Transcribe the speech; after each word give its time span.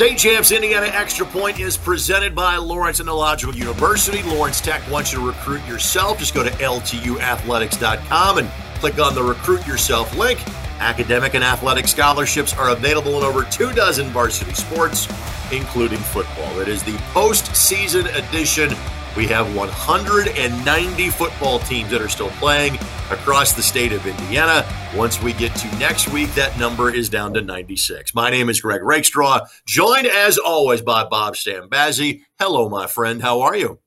State 0.00 0.16
Champs 0.16 0.50
Indiana 0.50 0.86
Extra 0.86 1.26
Point 1.26 1.60
is 1.60 1.76
presented 1.76 2.34
by 2.34 2.56
Lawrence 2.56 2.96
Technological 2.96 3.54
University. 3.54 4.22
Lawrence 4.22 4.58
Tech 4.58 4.80
wants 4.90 5.12
you 5.12 5.18
to 5.18 5.26
recruit 5.26 5.62
yourself. 5.66 6.18
Just 6.18 6.32
go 6.32 6.42
to 6.42 6.48
ltuathletics.com 6.48 8.38
and 8.38 8.48
click 8.76 8.98
on 8.98 9.14
the 9.14 9.22
Recruit 9.22 9.66
Yourself 9.66 10.16
link. 10.16 10.42
Academic 10.78 11.34
and 11.34 11.44
athletic 11.44 11.86
scholarships 11.86 12.54
are 12.56 12.70
available 12.70 13.18
in 13.18 13.24
over 13.24 13.44
two 13.50 13.74
dozen 13.74 14.06
varsity 14.08 14.54
sports, 14.54 15.06
including 15.52 15.98
football. 15.98 16.60
It 16.60 16.68
is 16.68 16.82
the 16.82 16.96
postseason 17.12 18.06
edition. 18.26 18.70
We 19.16 19.26
have 19.26 19.56
190 19.56 21.10
football 21.10 21.58
teams 21.58 21.90
that 21.90 22.00
are 22.00 22.08
still 22.08 22.30
playing 22.30 22.76
across 23.10 23.52
the 23.52 23.62
state 23.62 23.92
of 23.92 24.06
Indiana. 24.06 24.64
Once 24.94 25.20
we 25.20 25.32
get 25.32 25.54
to 25.56 25.78
next 25.78 26.08
week, 26.08 26.32
that 26.34 26.56
number 26.60 26.94
is 26.94 27.08
down 27.08 27.34
to 27.34 27.40
96. 27.40 28.14
My 28.14 28.30
name 28.30 28.48
is 28.48 28.60
Greg 28.60 28.82
Rakestraw, 28.84 29.46
joined 29.66 30.06
as 30.06 30.38
always 30.38 30.80
by 30.80 31.04
Bob 31.04 31.34
Stambazzi. 31.34 32.22
Hello, 32.38 32.68
my 32.68 32.86
friend. 32.86 33.20
How 33.20 33.40
are 33.40 33.56
you? 33.56 33.80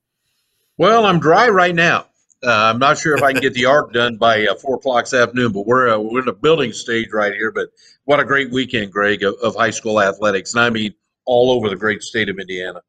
Well, 0.78 1.06
I'm 1.06 1.20
dry 1.20 1.48
right 1.48 1.74
now. 1.74 2.08
Uh, 2.46 2.72
I'm 2.74 2.80
not 2.80 2.98
sure 2.98 3.16
if 3.16 3.24
I 3.24 3.32
can 3.32 3.42
get 3.42 3.54
the 3.54 3.66
arc 3.66 3.94
done 3.94 4.18
by 4.18 4.46
uh, 4.46 4.56
four 4.56 4.76
o'clock 4.76 5.06
this 5.06 5.14
afternoon, 5.14 5.54
but 5.54 5.66
we're 5.66 5.96
uh, 5.96 6.00
we're 6.00 6.24
in 6.24 6.28
a 6.28 6.34
building 6.34 6.74
stage 6.74 7.14
right 7.14 7.34
here. 7.34 7.52
But 7.52 7.70
what 8.04 8.20
a 8.20 8.26
great 8.26 8.52
weekend, 8.52 8.92
Greg, 8.92 9.24
of, 9.24 9.36
of 9.42 9.56
high 9.56 9.70
school 9.70 10.02
athletics, 10.02 10.54
and 10.54 10.62
I 10.62 10.70
mean 10.70 10.94
all 11.26 11.52
over 11.52 11.70
the 11.70 11.78
great 11.78 12.04
state 12.04 12.28
of 12.28 12.38
Indiana. 12.38 12.82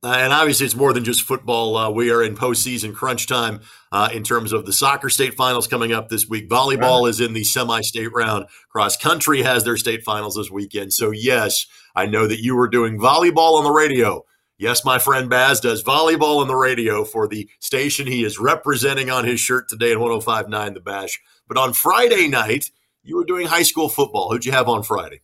Uh, 0.00 0.14
and 0.16 0.32
obviously, 0.32 0.64
it's 0.64 0.76
more 0.76 0.92
than 0.92 1.02
just 1.02 1.22
football. 1.22 1.76
Uh, 1.76 1.90
we 1.90 2.12
are 2.12 2.22
in 2.22 2.36
postseason 2.36 2.94
crunch 2.94 3.26
time 3.26 3.60
uh, 3.90 4.08
in 4.12 4.22
terms 4.22 4.52
of 4.52 4.64
the 4.64 4.72
soccer 4.72 5.10
state 5.10 5.34
finals 5.34 5.66
coming 5.66 5.92
up 5.92 6.08
this 6.08 6.28
week. 6.28 6.48
Volleyball 6.48 7.02
right. 7.02 7.10
is 7.10 7.20
in 7.20 7.32
the 7.32 7.42
semi 7.42 7.80
state 7.80 8.12
round. 8.14 8.46
Cross 8.68 8.98
country 8.98 9.42
has 9.42 9.64
their 9.64 9.76
state 9.76 10.04
finals 10.04 10.36
this 10.36 10.52
weekend. 10.52 10.92
So, 10.92 11.10
yes, 11.10 11.66
I 11.96 12.06
know 12.06 12.28
that 12.28 12.40
you 12.40 12.54
were 12.54 12.68
doing 12.68 12.98
volleyball 12.98 13.58
on 13.58 13.64
the 13.64 13.72
radio. 13.72 14.24
Yes, 14.56 14.84
my 14.84 15.00
friend 15.00 15.28
Baz 15.28 15.60
does 15.60 15.82
volleyball 15.82 16.40
on 16.40 16.48
the 16.48 16.56
radio 16.56 17.04
for 17.04 17.26
the 17.26 17.48
station 17.58 18.06
he 18.06 18.24
is 18.24 18.38
representing 18.38 19.10
on 19.10 19.24
his 19.24 19.40
shirt 19.40 19.68
today 19.68 19.92
at 19.92 20.00
1059 20.00 20.74
The 20.74 20.80
Bash. 20.80 21.20
But 21.48 21.58
on 21.58 21.72
Friday 21.72 22.28
night, 22.28 22.70
you 23.02 23.16
were 23.16 23.24
doing 23.24 23.48
high 23.48 23.62
school 23.62 23.88
football. 23.88 24.30
Who'd 24.30 24.44
you 24.44 24.52
have 24.52 24.68
on 24.68 24.82
Friday? 24.84 25.22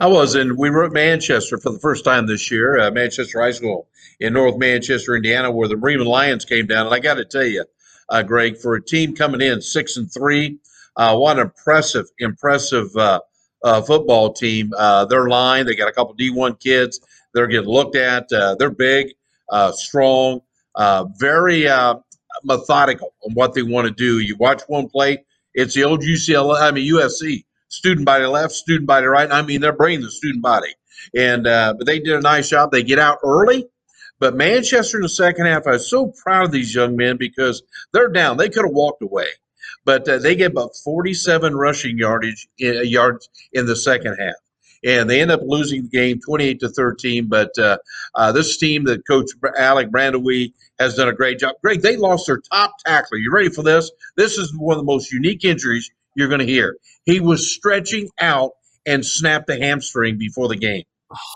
I 0.00 0.06
was, 0.06 0.34
and 0.34 0.56
we 0.56 0.70
were 0.70 0.84
at 0.84 0.92
Manchester 0.92 1.58
for 1.58 1.70
the 1.70 1.78
first 1.78 2.04
time 2.04 2.26
this 2.26 2.50
year, 2.50 2.78
uh, 2.78 2.90
Manchester 2.90 3.40
High 3.40 3.52
School 3.52 3.88
in 4.20 4.32
North 4.32 4.58
Manchester, 4.58 5.16
Indiana, 5.16 5.50
where 5.50 5.68
the 5.68 5.76
Bremen 5.76 6.06
Lions 6.06 6.44
came 6.44 6.66
down. 6.66 6.86
And 6.86 6.94
I 6.94 6.98
got 6.98 7.14
to 7.14 7.24
tell 7.24 7.46
you, 7.46 7.64
uh, 8.08 8.22
Greg, 8.22 8.58
for 8.58 8.74
a 8.74 8.84
team 8.84 9.14
coming 9.14 9.40
in 9.40 9.60
six 9.60 9.96
and 9.96 10.12
three, 10.12 10.58
uh, 10.96 11.16
what 11.16 11.38
an 11.38 11.44
impressive, 11.44 12.06
impressive 12.18 12.94
uh, 12.96 13.20
uh, 13.62 13.82
football 13.82 14.32
team. 14.32 14.72
Uh, 14.76 15.04
their 15.04 15.28
line, 15.28 15.66
they 15.66 15.76
got 15.76 15.88
a 15.88 15.92
couple 15.92 16.14
D1 16.16 16.58
kids. 16.60 17.00
They're 17.34 17.46
getting 17.46 17.68
looked 17.68 17.96
at. 17.96 18.28
they're 18.58 18.70
big, 18.70 19.12
strong, 19.72 20.40
very 21.18 21.68
methodical 22.44 23.14
on 23.24 23.32
what 23.34 23.54
they 23.54 23.62
want 23.62 23.86
to 23.86 23.92
do. 23.92 24.18
You 24.18 24.36
watch 24.36 24.62
one 24.66 24.88
play, 24.88 25.24
it's 25.54 25.74
the 25.74 25.84
old 25.84 26.02
UCLA, 26.02 26.60
I 26.60 26.70
mean 26.70 26.92
USC 26.92 27.44
student 27.68 28.06
body 28.06 28.24
left, 28.26 28.52
student 28.52 28.86
body 28.86 29.06
right. 29.06 29.30
I 29.30 29.42
mean, 29.42 29.60
they're 29.60 29.72
bringing 29.72 30.00
the 30.00 30.10
student 30.10 30.42
body, 30.42 30.74
and 31.16 31.46
uh, 31.46 31.74
but 31.76 31.86
they 31.86 31.98
did 32.00 32.14
a 32.14 32.20
nice 32.20 32.48
job. 32.48 32.72
They 32.72 32.82
get 32.82 32.98
out 32.98 33.18
early, 33.24 33.66
but 34.18 34.36
Manchester 34.36 34.98
in 34.98 35.02
the 35.02 35.08
second 35.08 35.46
half, 35.46 35.66
I 35.66 35.72
was 35.72 35.88
so 35.88 36.12
proud 36.22 36.46
of 36.46 36.52
these 36.52 36.74
young 36.74 36.96
men 36.96 37.16
because 37.16 37.62
they're 37.92 38.08
down. 38.08 38.36
They 38.36 38.48
could 38.48 38.64
have 38.64 38.74
walked 38.74 39.02
away, 39.02 39.28
but 39.84 40.08
uh, 40.08 40.18
they 40.18 40.34
get 40.34 40.52
about 40.52 40.76
47 40.84 41.54
rushing 41.54 41.98
yardage 41.98 42.48
uh, 42.62 42.82
yards 42.82 43.28
in 43.52 43.66
the 43.66 43.76
second 43.76 44.16
half. 44.18 44.34
And 44.84 45.10
they 45.10 45.20
end 45.20 45.32
up 45.32 45.40
losing 45.42 45.82
the 45.82 45.88
game 45.88 46.20
28 46.20 46.60
to 46.60 46.68
13. 46.68 47.26
But 47.26 47.56
uh, 47.58 47.78
uh, 48.14 48.30
this 48.30 48.58
team 48.58 48.84
that 48.84 49.04
Coach 49.08 49.30
Alec 49.58 49.90
Brandewie 49.90 50.52
has 50.78 50.94
done 50.94 51.08
a 51.08 51.12
great 51.12 51.40
job. 51.40 51.56
Greg, 51.62 51.82
they 51.82 51.96
lost 51.96 52.26
their 52.28 52.40
top 52.52 52.72
tackler. 52.86 53.18
You 53.18 53.32
ready 53.32 53.48
for 53.48 53.64
this? 53.64 53.90
This 54.16 54.38
is 54.38 54.56
one 54.56 54.74
of 54.74 54.78
the 54.78 54.84
most 54.84 55.10
unique 55.10 55.44
injuries 55.44 55.90
you're 56.18 56.28
going 56.28 56.40
to 56.40 56.46
hear. 56.46 56.76
He 57.04 57.20
was 57.20 57.50
stretching 57.50 58.10
out 58.20 58.52
and 58.84 59.06
snapped 59.06 59.46
the 59.46 59.56
hamstring 59.56 60.18
before 60.18 60.48
the 60.48 60.56
game. 60.56 60.84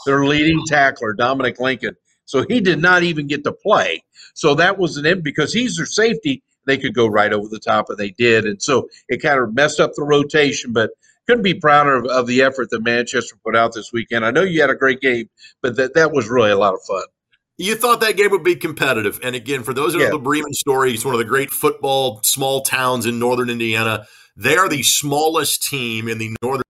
Their 0.06 0.24
oh. 0.24 0.26
leading 0.26 0.60
tackler, 0.66 1.14
Dominic 1.14 1.60
Lincoln. 1.60 1.96
So 2.24 2.44
he 2.48 2.60
did 2.60 2.80
not 2.80 3.02
even 3.02 3.26
get 3.26 3.44
to 3.44 3.52
play. 3.52 4.02
So 4.34 4.54
that 4.56 4.78
was 4.78 4.96
an 4.96 5.06
end 5.06 5.22
because 5.22 5.52
he's 5.52 5.76
their 5.76 5.86
safety. 5.86 6.42
They 6.66 6.78
could 6.78 6.94
go 6.94 7.06
right 7.06 7.32
over 7.32 7.48
the 7.48 7.58
top, 7.58 7.90
and 7.90 7.98
they 7.98 8.10
did. 8.10 8.44
And 8.44 8.62
so 8.62 8.88
it 9.08 9.22
kind 9.22 9.38
of 9.38 9.54
messed 9.54 9.80
up 9.80 9.92
the 9.94 10.02
rotation, 10.02 10.72
but 10.72 10.90
couldn't 11.26 11.42
be 11.42 11.54
prouder 11.54 11.96
of, 11.96 12.06
of 12.06 12.26
the 12.26 12.42
effort 12.42 12.70
that 12.70 12.82
Manchester 12.82 13.36
put 13.44 13.56
out 13.56 13.74
this 13.74 13.92
weekend. 13.92 14.24
I 14.24 14.30
know 14.30 14.42
you 14.42 14.60
had 14.60 14.70
a 14.70 14.74
great 14.74 15.00
game, 15.00 15.28
but 15.60 15.76
that, 15.76 15.94
that 15.94 16.12
was 16.12 16.28
really 16.28 16.50
a 16.50 16.58
lot 16.58 16.74
of 16.74 16.82
fun. 16.82 17.04
You 17.58 17.76
thought 17.76 18.00
that 18.00 18.16
game 18.16 18.30
would 18.30 18.44
be 18.44 18.56
competitive. 18.56 19.20
And 19.22 19.36
again, 19.36 19.62
for 19.62 19.74
those 19.74 19.92
who 19.92 20.00
yeah. 20.00 20.06
know 20.06 20.12
the 20.12 20.22
Bremen 20.22 20.52
story, 20.52 20.92
it's 20.92 21.04
one 21.04 21.14
of 21.14 21.18
the 21.18 21.24
great 21.24 21.50
football 21.50 22.20
small 22.24 22.62
towns 22.62 23.06
in 23.06 23.18
northern 23.18 23.50
Indiana. 23.50 24.06
They 24.36 24.56
are 24.56 24.68
the 24.68 24.82
smallest 24.82 25.62
team 25.62 26.08
in 26.08 26.18
the 26.18 26.34
Northern 26.42 26.62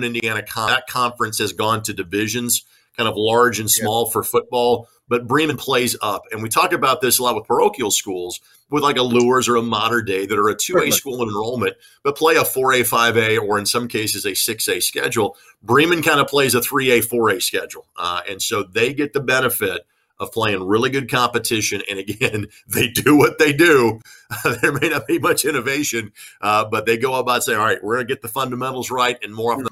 Indiana. 0.00 0.42
Con- 0.42 0.70
that 0.70 0.86
conference 0.86 1.38
has 1.38 1.52
gone 1.52 1.82
to 1.82 1.92
divisions, 1.92 2.64
kind 2.96 3.08
of 3.08 3.14
large 3.16 3.60
and 3.60 3.70
small 3.70 4.06
yeah. 4.06 4.12
for 4.12 4.22
football. 4.22 4.88
But 5.08 5.26
Bremen 5.26 5.56
plays 5.56 5.96
up, 6.00 6.22
and 6.30 6.40
we 6.40 6.48
talk 6.48 6.72
about 6.72 7.00
this 7.00 7.18
a 7.18 7.24
lot 7.24 7.34
with 7.34 7.44
parochial 7.44 7.90
schools, 7.90 8.40
with 8.70 8.84
like 8.84 8.96
a 8.96 9.02
Luers 9.02 9.48
or 9.48 9.56
a 9.56 9.62
Mater 9.62 10.02
Dei 10.02 10.24
that 10.26 10.38
are 10.38 10.48
a 10.48 10.54
two 10.54 10.78
A 10.78 10.92
school 10.92 11.20
in 11.22 11.28
enrollment, 11.28 11.76
but 12.04 12.16
play 12.16 12.36
a 12.36 12.44
four 12.44 12.72
A, 12.72 12.84
five 12.84 13.16
A, 13.16 13.36
or 13.38 13.58
in 13.58 13.66
some 13.66 13.88
cases 13.88 14.24
a 14.24 14.34
six 14.34 14.68
A 14.68 14.80
schedule. 14.80 15.36
Bremen 15.62 16.02
kind 16.02 16.20
of 16.20 16.28
plays 16.28 16.54
a 16.54 16.62
three 16.62 16.92
A, 16.92 17.00
four 17.00 17.28
A 17.30 17.40
schedule, 17.40 17.86
uh, 17.96 18.20
and 18.28 18.40
so 18.40 18.62
they 18.62 18.94
get 18.94 19.12
the 19.12 19.20
benefit 19.20 19.84
of 20.20 20.30
playing 20.30 20.62
really 20.62 20.90
good 20.90 21.10
competition. 21.10 21.82
And 21.90 21.98
again, 21.98 22.46
they 22.68 22.88
do 22.88 23.16
what 23.16 23.38
they 23.38 23.52
do. 23.52 24.00
there 24.62 24.72
may 24.72 24.90
not 24.90 25.06
be 25.06 25.18
much 25.18 25.44
innovation, 25.44 26.12
uh, 26.40 26.66
but 26.66 26.86
they 26.86 26.96
go 26.96 27.14
about 27.14 27.42
saying, 27.42 27.58
all 27.58 27.64
right, 27.64 27.82
we're 27.82 27.96
going 27.96 28.06
to 28.06 28.14
get 28.14 28.22
the 28.22 28.28
fundamentals 28.28 28.90
right. 28.90 29.18
And 29.22 29.34
more 29.34 29.52
often 29.52 29.64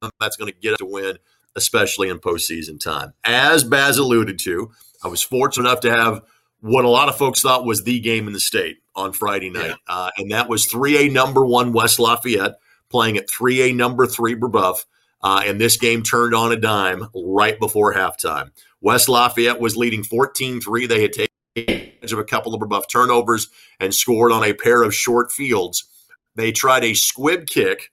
than 0.00 0.10
that's 0.20 0.36
going 0.36 0.50
to 0.50 0.58
get 0.58 0.74
us 0.74 0.78
to 0.78 0.86
win, 0.86 1.18
especially 1.56 2.08
in 2.08 2.18
postseason 2.18 2.80
time. 2.80 3.12
As 3.24 3.64
Baz 3.64 3.98
alluded 3.98 4.38
to, 4.40 4.70
I 5.04 5.08
was 5.08 5.22
fortunate 5.22 5.68
enough 5.68 5.80
to 5.80 5.90
have 5.90 6.22
what 6.60 6.84
a 6.84 6.88
lot 6.88 7.08
of 7.08 7.16
folks 7.16 7.42
thought 7.42 7.66
was 7.66 7.84
the 7.84 8.00
game 8.00 8.26
in 8.26 8.32
the 8.32 8.40
state 8.40 8.78
on 8.94 9.12
Friday 9.12 9.50
night. 9.50 9.66
Yeah. 9.66 9.74
Uh, 9.86 10.10
and 10.16 10.30
that 10.30 10.48
was 10.48 10.66
3A 10.66 11.12
number 11.12 11.44
one 11.44 11.72
West 11.72 11.98
Lafayette 11.98 12.54
playing 12.88 13.16
at 13.16 13.28
3A 13.28 13.74
number 13.74 14.06
three 14.06 14.34
Brebeuf. 14.34 14.84
Uh, 15.22 15.42
and 15.44 15.60
this 15.60 15.76
game 15.76 16.02
turned 16.02 16.34
on 16.34 16.52
a 16.52 16.56
dime 16.56 17.08
right 17.14 17.58
before 17.58 17.94
halftime. 17.94 18.50
West 18.80 19.08
Lafayette 19.08 19.60
was 19.60 19.76
leading 19.76 20.02
14 20.02 20.60
3. 20.60 20.86
They 20.86 21.02
had 21.02 21.12
taken 21.12 21.34
advantage 21.56 22.12
of 22.12 22.18
a 22.18 22.24
couple 22.24 22.54
of 22.54 22.60
Brebeuf 22.60 22.84
turnovers 22.90 23.48
and 23.80 23.94
scored 23.94 24.32
on 24.32 24.44
a 24.44 24.54
pair 24.54 24.82
of 24.82 24.94
short 24.94 25.32
fields. 25.32 25.84
They 26.34 26.52
tried 26.52 26.84
a 26.84 26.94
squib 26.94 27.46
kick 27.46 27.90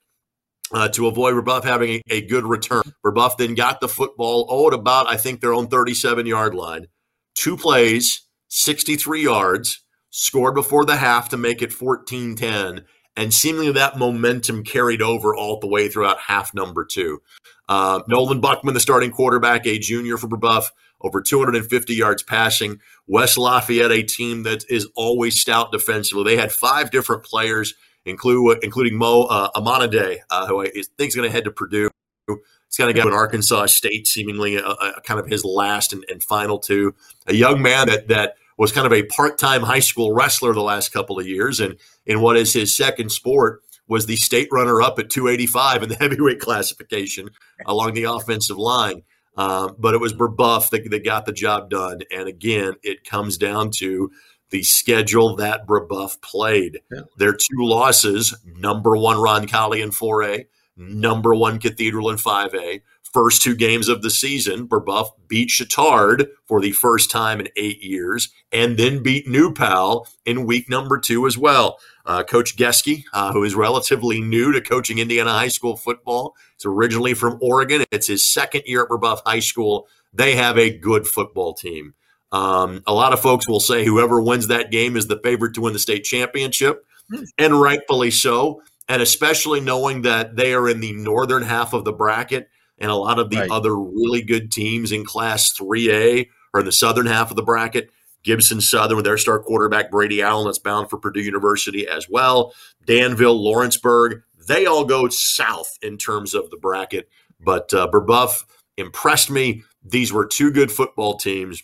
uh, 0.72 0.88
to 0.90 1.06
avoid 1.06 1.34
Brebeuf 1.34 1.64
having 1.64 1.90
a, 1.90 2.02
a, 2.10 2.20
good 2.22 2.44
return. 2.44 2.82
Brebeuf 3.04 3.36
then 3.36 3.54
got 3.54 3.80
the 3.80 3.88
football, 3.88 4.46
oh, 4.50 4.68
at 4.68 4.74
about, 4.74 5.08
I 5.08 5.16
think, 5.16 5.40
their 5.40 5.54
own 5.54 5.68
37 5.68 6.26
yard 6.26 6.54
line. 6.54 6.88
Two 7.34 7.56
plays, 7.56 8.22
63 8.48 9.22
yards, 9.22 9.82
scored 10.10 10.54
before 10.54 10.84
the 10.84 10.96
half 10.96 11.28
to 11.30 11.36
make 11.36 11.62
it 11.62 11.72
14 11.72 12.36
10. 12.36 12.84
And 13.16 13.32
seemingly 13.32 13.72
that 13.72 13.98
momentum 13.98 14.64
carried 14.64 15.00
over 15.00 15.34
all 15.34 15.60
the 15.60 15.68
way 15.68 15.88
throughout 15.88 16.18
half 16.18 16.52
number 16.54 16.84
two. 16.84 17.22
Uh, 17.68 18.02
Nolan 18.08 18.40
Buckman, 18.40 18.74
the 18.74 18.80
starting 18.80 19.10
quarterback, 19.10 19.66
a 19.66 19.78
junior 19.78 20.16
for 20.18 20.28
Brebeuf, 20.28 20.64
over 21.00 21.20
250 21.22 21.94
yards 21.94 22.22
passing. 22.22 22.80
West 23.06 23.38
Lafayette, 23.38 23.92
a 23.92 24.02
team 24.02 24.42
that 24.42 24.64
is 24.68 24.88
always 24.96 25.38
stout 25.38 25.70
defensively. 25.70 26.24
They 26.24 26.40
had 26.40 26.52
five 26.52 26.90
different 26.90 27.24
players, 27.24 27.74
include, 28.04 28.58
including 28.62 28.96
Mo 28.96 29.22
uh, 29.24 29.50
uh, 29.54 30.46
who 30.46 30.62
I 30.62 30.70
think 30.70 31.08
is 31.08 31.14
going 31.14 31.28
to 31.28 31.32
head 31.32 31.44
to 31.44 31.50
Purdue. 31.50 31.90
He's 32.26 32.78
going 32.78 32.92
to 32.92 33.00
go 33.00 33.08
to 33.08 33.14
Arkansas 33.14 33.66
State, 33.66 34.06
seemingly 34.08 34.56
a, 34.56 34.66
a 34.66 35.00
kind 35.04 35.20
of 35.20 35.26
his 35.28 35.44
last 35.44 35.92
and, 35.92 36.04
and, 36.08 36.22
final 36.22 36.58
two. 36.58 36.94
A 37.26 37.34
young 37.34 37.62
man 37.62 37.86
that 37.86 38.08
that 38.08 38.34
was 38.56 38.72
kind 38.72 38.86
of 38.86 38.92
a 38.92 39.04
part-time 39.04 39.62
high 39.62 39.80
school 39.80 40.12
wrestler 40.12 40.52
the 40.52 40.62
last 40.62 40.92
couple 40.92 41.18
of 41.18 41.26
years, 41.26 41.60
and 41.60 41.76
in 42.06 42.20
what 42.20 42.36
is 42.36 42.52
his 42.52 42.76
second 42.76 43.10
sport 43.10 43.62
was 43.86 44.06
the 44.06 44.16
state 44.16 44.48
runner-up 44.50 44.98
at 44.98 45.10
285 45.10 45.82
in 45.82 45.88
the 45.88 45.94
heavyweight 46.00 46.40
classification 46.40 47.30
along 47.66 47.94
the 47.94 48.04
offensive 48.04 48.56
line. 48.56 49.02
Um, 49.36 49.74
but 49.78 49.94
it 49.94 50.00
was 50.00 50.12
Brebeuf 50.12 50.70
that, 50.70 50.88
that 50.90 51.04
got 51.04 51.26
the 51.26 51.32
job 51.32 51.68
done, 51.68 52.02
and 52.12 52.28
again, 52.28 52.74
it 52.82 53.04
comes 53.04 53.36
down 53.36 53.70
to 53.78 54.10
the 54.50 54.62
schedule 54.62 55.34
that 55.36 55.66
Brebeuf 55.66 56.20
played. 56.22 56.80
Yeah. 56.92 57.00
Their 57.16 57.32
two 57.32 57.64
losses: 57.64 58.34
number 58.44 58.96
one 58.96 59.16
Roncalli 59.16 59.82
in 59.82 59.90
4A, 59.90 60.46
number 60.76 61.34
one 61.34 61.58
Cathedral 61.58 62.10
in 62.10 62.16
5A 62.16 62.82
first 63.14 63.42
two 63.42 63.54
games 63.54 63.88
of 63.88 64.02
the 64.02 64.10
season, 64.10 64.66
Brebeuf 64.66 65.10
beat 65.28 65.48
Chatard 65.48 66.26
for 66.46 66.60
the 66.60 66.72
first 66.72 67.12
time 67.12 67.38
in 67.38 67.48
eight 67.56 67.80
years, 67.80 68.28
and 68.50 68.76
then 68.76 69.02
beat 69.02 69.28
New 69.28 69.54
Pal 69.54 70.08
in 70.26 70.44
week 70.44 70.68
number 70.68 70.98
two 70.98 71.24
as 71.26 71.38
well. 71.38 71.78
Uh, 72.04 72.24
Coach 72.24 72.56
Geske, 72.56 73.04
uh, 73.14 73.32
who 73.32 73.44
is 73.44 73.54
relatively 73.54 74.20
new 74.20 74.52
to 74.52 74.60
coaching 74.60 74.98
Indiana 74.98 75.30
high 75.30 75.48
school 75.48 75.76
football, 75.76 76.34
is 76.58 76.66
originally 76.66 77.14
from 77.14 77.38
Oregon. 77.40 77.84
It's 77.92 78.08
his 78.08 78.26
second 78.26 78.64
year 78.66 78.82
at 78.82 78.88
Brebeuf 78.88 79.20
High 79.24 79.38
School. 79.38 79.86
They 80.12 80.34
have 80.34 80.58
a 80.58 80.76
good 80.76 81.06
football 81.06 81.54
team. 81.54 81.94
Um, 82.32 82.82
a 82.84 82.92
lot 82.92 83.12
of 83.12 83.20
folks 83.20 83.48
will 83.48 83.60
say 83.60 83.84
whoever 83.84 84.20
wins 84.20 84.48
that 84.48 84.72
game 84.72 84.96
is 84.96 85.06
the 85.06 85.20
favorite 85.22 85.54
to 85.54 85.60
win 85.60 85.72
the 85.72 85.78
state 85.78 86.02
championship, 86.02 86.84
hmm. 87.08 87.22
and 87.38 87.60
rightfully 87.60 88.10
so. 88.10 88.60
And 88.88 89.00
especially 89.00 89.60
knowing 89.60 90.02
that 90.02 90.36
they 90.36 90.52
are 90.52 90.68
in 90.68 90.80
the 90.80 90.92
northern 90.92 91.44
half 91.44 91.72
of 91.72 91.84
the 91.84 91.92
bracket 91.92 92.50
and 92.84 92.90
a 92.90 92.96
lot 92.96 93.18
of 93.18 93.30
the 93.30 93.38
right. 93.38 93.50
other 93.50 93.74
really 93.74 94.20
good 94.20 94.52
teams 94.52 94.92
in 94.92 95.06
Class 95.06 95.50
3A 95.58 96.28
are 96.52 96.60
in 96.60 96.66
the 96.66 96.70
southern 96.72 97.06
half 97.06 97.30
of 97.30 97.36
the 97.36 97.42
bracket. 97.42 97.90
Gibson 98.22 98.60
Southern 98.60 98.96
with 98.96 99.06
their 99.06 99.16
star 99.16 99.38
quarterback 99.38 99.90
Brady 99.90 100.20
Allen 100.20 100.44
that's 100.44 100.58
bound 100.58 100.90
for 100.90 100.98
Purdue 100.98 101.22
University 101.22 101.88
as 101.88 102.10
well. 102.10 102.52
Danville, 102.84 103.42
Lawrenceburg, 103.42 104.20
they 104.46 104.66
all 104.66 104.84
go 104.84 105.08
south 105.08 105.78
in 105.80 105.96
terms 105.96 106.34
of 106.34 106.50
the 106.50 106.58
bracket. 106.58 107.08
But 107.40 107.72
uh, 107.72 107.88
Brebeuf 107.90 108.44
impressed 108.76 109.30
me. 109.30 109.62
These 109.82 110.12
were 110.12 110.26
two 110.26 110.50
good 110.50 110.70
football 110.70 111.16
teams. 111.16 111.62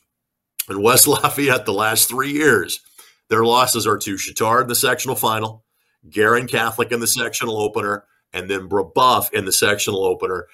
And 0.70 0.82
West 0.82 1.06
Lafayette, 1.08 1.66
the 1.66 1.74
last 1.74 2.08
three 2.08 2.32
years, 2.32 2.80
their 3.28 3.44
losses 3.44 3.86
are 3.86 3.98
to 3.98 4.14
Chatard 4.14 4.62
in 4.62 4.68
the 4.68 4.74
sectional 4.74 5.16
final, 5.16 5.64
Guerin 6.08 6.46
Catholic 6.46 6.92
in 6.92 7.00
the 7.00 7.06
sectional 7.06 7.58
opener, 7.58 8.04
and 8.32 8.48
then 8.48 8.70
Brebeuf 8.70 9.30
in 9.34 9.44
the 9.44 9.52
sectional 9.52 10.02
opener 10.02 10.46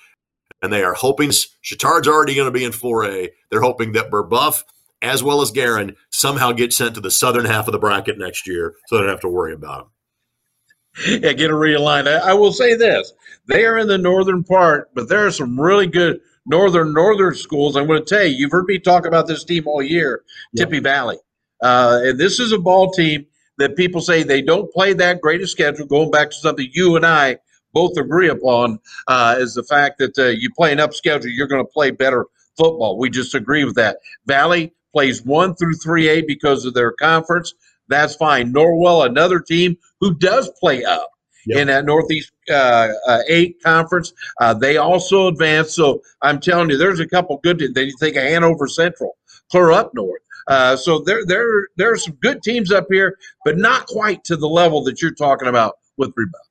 and 0.62 0.72
they 0.72 0.82
are 0.82 0.94
hoping 0.94 1.30
Chatard's 1.30 2.08
already 2.08 2.34
going 2.34 2.46
to 2.46 2.58
be 2.58 2.64
in 2.64 2.72
4A. 2.72 3.30
They're 3.50 3.60
hoping 3.60 3.92
that 3.92 4.10
Brebeuf, 4.10 4.62
as 5.02 5.22
well 5.22 5.40
as 5.40 5.50
Guerin, 5.50 5.96
somehow 6.10 6.52
get 6.52 6.72
sent 6.72 6.94
to 6.94 7.00
the 7.00 7.10
southern 7.10 7.44
half 7.44 7.68
of 7.68 7.72
the 7.72 7.78
bracket 7.78 8.18
next 8.18 8.46
year, 8.46 8.74
so 8.86 8.96
they 8.96 9.02
don't 9.02 9.10
have 9.10 9.20
to 9.20 9.28
worry 9.28 9.52
about 9.52 9.78
them. 9.78 11.22
Yeah, 11.22 11.32
get 11.34 11.50
a 11.50 11.54
realigned. 11.54 12.08
I, 12.08 12.30
I 12.30 12.34
will 12.34 12.52
say 12.52 12.74
this: 12.74 13.12
they 13.46 13.66
are 13.66 13.76
in 13.76 13.86
the 13.86 13.98
northern 13.98 14.42
part, 14.42 14.90
but 14.94 15.10
there 15.10 15.26
are 15.26 15.30
some 15.30 15.60
really 15.60 15.86
good 15.86 16.20
northern 16.46 16.94
northern 16.94 17.34
schools. 17.34 17.76
I'm 17.76 17.86
going 17.86 18.02
to 18.02 18.14
tell 18.14 18.24
you, 18.24 18.34
you've 18.34 18.52
heard 18.52 18.64
me 18.64 18.78
talk 18.78 19.04
about 19.04 19.26
this 19.26 19.44
team 19.44 19.66
all 19.66 19.82
year, 19.82 20.22
yeah. 20.54 20.64
Tippy 20.64 20.80
Valley, 20.80 21.18
uh, 21.62 22.00
and 22.02 22.18
this 22.18 22.40
is 22.40 22.52
a 22.52 22.58
ball 22.58 22.90
team 22.92 23.26
that 23.58 23.76
people 23.76 24.00
say 24.00 24.22
they 24.22 24.40
don't 24.40 24.72
play 24.72 24.94
that 24.94 25.20
great 25.20 25.42
a 25.42 25.46
schedule. 25.46 25.86
Going 25.86 26.10
back 26.10 26.30
to 26.30 26.36
something 26.36 26.68
you 26.72 26.96
and 26.96 27.04
I 27.04 27.38
both 27.76 27.98
agree 27.98 28.30
upon 28.30 28.78
uh, 29.06 29.36
is 29.38 29.52
the 29.52 29.62
fact 29.62 29.98
that 29.98 30.16
uh, 30.18 30.28
you 30.28 30.48
play 30.56 30.72
an 30.72 30.80
up 30.80 30.94
schedule, 30.94 31.30
you're 31.30 31.46
going 31.46 31.62
to 31.62 31.70
play 31.70 31.90
better 31.90 32.24
football. 32.56 32.96
We 32.98 33.10
just 33.10 33.34
agree 33.34 33.64
with 33.64 33.74
that. 33.74 33.98
Valley 34.24 34.72
plays 34.94 35.22
one 35.22 35.54
through 35.54 35.74
3A 35.74 36.26
because 36.26 36.64
of 36.64 36.72
their 36.72 36.92
conference. 36.92 37.52
That's 37.88 38.16
fine. 38.16 38.50
Norwell, 38.50 39.04
another 39.04 39.40
team 39.40 39.76
who 40.00 40.14
does 40.14 40.50
play 40.58 40.84
up 40.84 41.10
yep. 41.44 41.58
in 41.58 41.66
that 41.68 41.84
Northeast 41.84 42.32
uh, 42.50 42.88
uh, 43.06 43.20
8 43.28 43.62
conference. 43.62 44.14
Uh, 44.40 44.54
they 44.54 44.78
also 44.78 45.28
advance. 45.28 45.74
So 45.74 46.00
I'm 46.22 46.40
telling 46.40 46.70
you, 46.70 46.78
there's 46.78 47.00
a 47.00 47.06
couple 47.06 47.38
good. 47.42 47.58
Teams. 47.58 47.74
Then 47.74 47.88
you 47.88 47.96
think 48.00 48.16
of 48.16 48.22
Hanover 48.22 48.68
Central, 48.68 49.18
clear 49.50 49.70
up 49.72 49.92
north. 49.94 50.22
Uh, 50.48 50.76
so 50.76 51.00
there, 51.00 51.26
there, 51.26 51.68
there 51.76 51.92
are 51.92 51.98
some 51.98 52.14
good 52.22 52.42
teams 52.42 52.72
up 52.72 52.86
here, 52.88 53.18
but 53.44 53.58
not 53.58 53.86
quite 53.86 54.24
to 54.24 54.36
the 54.36 54.48
level 54.48 54.82
that 54.84 55.02
you're 55.02 55.14
talking 55.14 55.48
about 55.48 55.74
with 55.98 56.14
Brebeuf. 56.14 56.45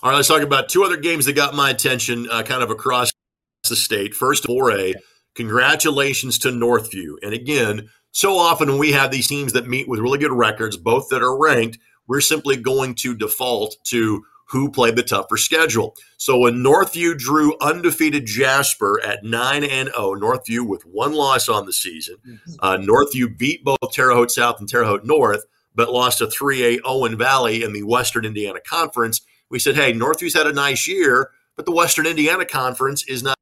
All 0.00 0.10
right, 0.10 0.16
let's 0.16 0.28
talk 0.28 0.42
about 0.42 0.68
two 0.68 0.84
other 0.84 0.96
games 0.96 1.24
that 1.24 1.32
got 1.32 1.54
my 1.54 1.70
attention 1.70 2.28
uh, 2.30 2.44
kind 2.44 2.62
of 2.62 2.70
across 2.70 3.10
the 3.68 3.74
state. 3.74 4.14
First, 4.14 4.44
4A, 4.44 4.94
congratulations 5.34 6.38
to 6.40 6.50
Northview. 6.50 7.14
And 7.22 7.34
again, 7.34 7.88
so 8.12 8.36
often 8.36 8.68
when 8.68 8.78
we 8.78 8.92
have 8.92 9.10
these 9.10 9.26
teams 9.26 9.54
that 9.54 9.66
meet 9.66 9.88
with 9.88 9.98
really 9.98 10.18
good 10.18 10.32
records, 10.32 10.76
both 10.76 11.08
that 11.08 11.22
are 11.22 11.36
ranked, 11.36 11.78
we're 12.06 12.20
simply 12.20 12.56
going 12.56 12.94
to 12.96 13.16
default 13.16 13.76
to 13.86 14.24
who 14.50 14.70
played 14.70 14.94
the 14.94 15.02
tougher 15.02 15.36
schedule. 15.36 15.94
So 16.16 16.38
when 16.38 16.62
Northview 16.62 17.18
drew 17.18 17.56
undefeated 17.60 18.24
Jasper 18.24 19.00
at 19.04 19.24
9 19.24 19.64
and 19.64 19.88
0, 19.88 20.14
Northview 20.14 20.66
with 20.66 20.82
one 20.82 21.12
loss 21.12 21.48
on 21.48 21.66
the 21.66 21.72
season, 21.72 22.16
mm-hmm. 22.26 22.52
uh, 22.60 22.76
Northview 22.76 23.36
beat 23.36 23.64
both 23.64 23.78
Terre 23.92 24.14
Haute 24.14 24.30
South 24.30 24.60
and 24.60 24.68
Terre 24.68 24.84
Haute 24.84 25.04
North, 25.04 25.44
but 25.74 25.92
lost 25.92 26.18
to 26.18 26.26
3A 26.26 26.78
Owen 26.84 27.18
Valley 27.18 27.64
in 27.64 27.72
the 27.72 27.82
Western 27.82 28.24
Indiana 28.24 28.60
Conference 28.60 29.20
we 29.50 29.58
said, 29.58 29.76
hey, 29.76 29.92
Northview's 29.92 30.34
had 30.34 30.46
a 30.46 30.52
nice 30.52 30.86
year, 30.86 31.30
but 31.56 31.66
the 31.66 31.72
Western 31.72 32.06
Indiana 32.06 32.44
Conference 32.44 33.04
is 33.08 33.22
not 33.22 33.36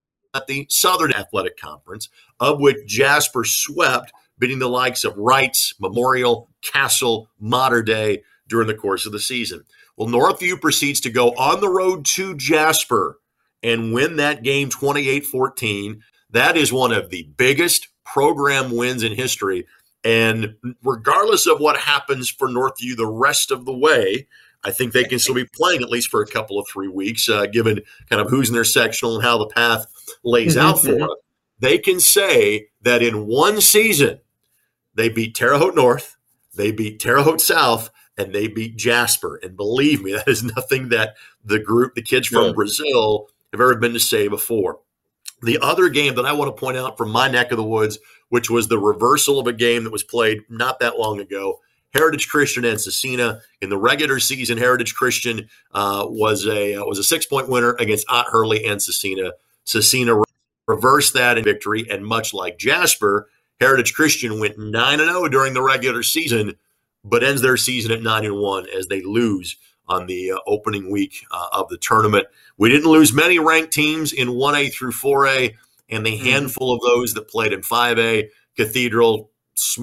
the 0.47 0.67
Southern 0.69 1.13
Athletic 1.13 1.59
Conference, 1.59 2.09
of 2.41 2.61
which 2.61 2.87
Jasper 2.87 3.45
swept, 3.45 4.13
beating 4.39 4.59
the 4.59 4.69
likes 4.69 5.05
of 5.05 5.15
Reitz, 5.15 5.73
Memorial, 5.81 6.51
Castle, 6.63 7.31
Mater 7.41 7.83
Dei 7.83 8.23
during 8.49 8.69
the 8.69 8.75
course 8.75 9.07
of 9.07 9.13
the 9.13 9.21
season. 9.21 9.65
Well, 9.97 10.09
Northview 10.09 10.61
proceeds 10.61 11.01
to 11.01 11.11
go 11.11 11.31
on 11.31 11.61
the 11.61 11.71
road 11.71 12.05
to 12.15 12.37
Jasper 12.37 13.19
and 13.63 13.95
win 13.95 14.17
that 14.17 14.43
game 14.43 14.69
28 14.69 15.25
14. 15.25 16.03
That 16.31 16.57
is 16.57 16.73
one 16.73 16.93
of 16.93 17.11
the 17.11 17.31
biggest 17.37 17.89
program 18.05 18.77
wins 18.77 19.03
in 19.03 19.13
history. 19.13 19.67
And 20.05 20.55
regardless 20.85 21.47
of 21.47 21.59
what 21.59 21.79
happens 21.79 22.31
for 22.31 22.49
Northview 22.49 22.97
the 22.97 23.07
rest 23.07 23.51
of 23.51 23.65
the 23.65 23.77
way, 23.77 24.29
I 24.67 24.73
think 24.73 24.93
they 24.93 25.05
can 25.05 25.21
still 25.21 25.37
be 25.37 25.45
playing 25.45 25.83
at 25.83 25.91
least 25.91 26.09
for 26.09 26.21
a 26.21 26.27
couple 26.27 26.59
of 26.59 26.67
three 26.69 26.89
weeks, 26.89 27.29
uh, 27.29 27.47
given 27.47 27.83
kind 28.11 28.21
of 28.21 28.29
who's 28.29 28.49
in 28.49 28.55
their 28.55 28.65
sectional 28.65 29.15
and 29.15 29.23
how 29.23 29.39
the 29.39 29.47
path 29.47 29.87
lays 30.25 30.57
mm-hmm, 30.57 30.67
out 30.67 30.81
for 30.81 30.89
mm-hmm. 30.89 30.99
them. 30.99 31.11
They 31.61 31.79
can 31.79 32.01
say 32.01 32.67
that 32.83 33.01
in 33.01 33.29
one 33.29 33.61
season, 33.61 34.19
they 34.95 35.09
beat 35.09 35.37
Terre 35.37 35.57
Haute 35.57 35.77
North, 35.77 36.17
they 36.57 36.73
beat 36.73 36.99
Terre 36.99 37.23
Haute 37.23 37.41
South, 37.41 37.91
and 38.19 38.35
they 38.35 38.49
beat 38.49 38.77
Jasper. 38.77 39.39
And 39.41 39.57
believe 39.57 40.03
me, 40.03 40.13
that 40.17 40.27
is 40.27 40.43
nothing 40.43 40.89
that 40.89 41.15
the 41.45 41.61
group, 41.61 41.95
the 41.95 42.03
kids 42.03 42.27
from 42.27 42.53
Brazil, 42.53 43.29
have 43.53 43.61
ever 43.61 43.77
been 43.77 43.93
to 43.93 44.01
say 44.01 44.27
before. 44.27 44.81
The 45.43 45.59
other 45.63 45.91
game 45.91 46.17
that 46.17 46.27
I 46.27 46.33
want 46.33 46.49
to 46.49 46.61
point 46.61 46.77
out 46.77 46.99
from 46.99 47.11
my 47.11 47.29
neck 47.29 47.53
of 47.53 47.57
the 47.57 47.63
woods, 47.63 48.01
which 48.31 48.51
was 48.51 48.67
the 48.67 48.81
reversal 48.81 49.39
of 49.39 49.47
a 49.47 49.53
game 49.53 49.85
that 49.85 49.93
was 49.93 50.03
played 50.03 50.41
not 50.49 50.81
that 50.81 50.99
long 50.99 51.21
ago, 51.21 51.61
Heritage 51.97 52.29
Christian 52.29 52.65
and 52.65 52.79
Scecina 52.79 53.41
in 53.61 53.71
the 53.71 53.79
regular 53.79 54.21
season. 54.21 54.59
Heritage 54.59 54.95
Christian 54.95 55.49
uh, 55.73 56.05
was 56.09 56.47
a 56.47 56.75
uh, 56.75 56.85
was 56.85 56.99
a 56.99 57.05
six 57.05 57.27
point 57.27 57.49
winner 57.49 57.75
against 57.79 58.09
Ott 58.09 58.27
Hurley 58.29 58.65
and. 58.65 58.81
Scecina 58.81 60.17
re- 60.17 60.25
reversed 60.69 61.15
that 61.15 61.39
in 61.39 61.45
victory, 61.45 61.87
and 61.91 62.05
much 62.05 62.33
like 62.33 62.59
Jasper, 62.59 63.29
Heritage 63.61 63.95
Christian 63.95 64.39
went 64.39 64.59
nine 64.59 65.01
and 65.01 65.09
zero 65.09 65.25
oh 65.25 65.29
during 65.29 65.55
the 65.55 65.63
regular 65.63 66.03
season, 66.03 66.55
but 67.05 67.25
ends 67.25 67.43
their 67.43 67.57
season 67.57 67.91
at 67.91 68.03
nine 68.03 68.25
and 68.25 68.37
one 68.37 68.67
as 68.77 68.87
they 68.87 69.03
lose 69.03 69.57
on 69.89 70.07
the 70.07 70.33
uh, 70.33 70.39
opening 70.47 70.91
week 70.91 71.25
uh, 71.31 71.47
of 71.53 71.69
the 71.69 71.79
tournament. 71.79 72.27
We 72.59 72.69
didn't 72.69 72.91
lose 72.91 73.13
many 73.13 73.39
ranked 73.39 73.73
teams 73.73 74.13
in 74.13 74.29
1A 74.29 74.73
through 74.73 74.93
4A, 74.93 75.55
and 75.89 76.05
the 76.05 76.17
mm-hmm. 76.17 76.27
handful 76.27 76.75
of 76.75 76.81
those 76.83 77.15
that 77.15 77.29
played 77.29 77.53
in 77.53 77.61
5A, 77.61 78.29
Cathedral, 78.57 79.31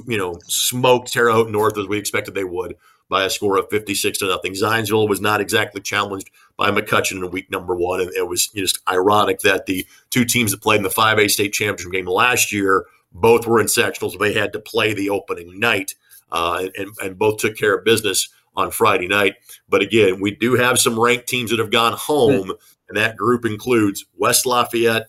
you 0.07 0.17
know, 0.17 0.39
smoked 0.47 1.11
Terre 1.11 1.31
Haute 1.31 1.49
North 1.49 1.77
as 1.77 1.87
we 1.87 1.97
expected 1.97 2.33
they 2.33 2.43
would 2.43 2.75
by 3.09 3.25
a 3.25 3.29
score 3.29 3.57
of 3.57 3.69
56 3.69 4.17
to 4.19 4.27
nothing. 4.27 4.53
Zionsville 4.53 5.09
was 5.09 5.21
not 5.21 5.41
exactly 5.41 5.81
challenged 5.81 6.31
by 6.57 6.71
McCutcheon 6.71 7.23
in 7.23 7.31
week 7.31 7.51
number 7.51 7.75
one. 7.75 8.01
And 8.01 8.11
it 8.15 8.27
was 8.27 8.47
just 8.47 8.79
ironic 8.89 9.39
that 9.41 9.65
the 9.65 9.85
two 10.09 10.25
teams 10.25 10.51
that 10.51 10.61
played 10.61 10.77
in 10.77 10.83
the 10.83 10.89
5A 10.89 11.29
state 11.29 11.53
championship 11.53 11.91
game 11.91 12.07
last 12.07 12.51
year 12.51 12.85
both 13.11 13.45
were 13.45 13.59
in 13.59 13.67
sectionals. 13.67 14.17
They 14.17 14.33
had 14.33 14.53
to 14.53 14.59
play 14.59 14.93
the 14.93 15.09
opening 15.09 15.59
night 15.59 15.95
uh, 16.31 16.67
and, 16.77 16.89
and 17.01 17.17
both 17.17 17.37
took 17.37 17.55
care 17.55 17.75
of 17.75 17.85
business 17.85 18.29
on 18.55 18.71
Friday 18.71 19.07
night. 19.07 19.35
But 19.69 19.81
again, 19.81 20.19
we 20.19 20.31
do 20.31 20.55
have 20.55 20.79
some 20.79 20.99
ranked 20.99 21.27
teams 21.27 21.51
that 21.51 21.59
have 21.59 21.71
gone 21.71 21.93
home, 21.93 22.51
and 22.89 22.97
that 22.97 23.17
group 23.17 23.45
includes 23.45 24.05
West 24.17 24.45
Lafayette, 24.45 25.07